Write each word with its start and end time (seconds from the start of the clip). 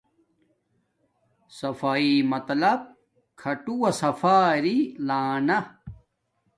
صفایݵ 1.57 2.17
مطلب 2.31 2.79
کھاٹووہ 3.39 3.89
صفآ 3.99 4.35
اری 4.55 4.77
لانا 5.07 5.57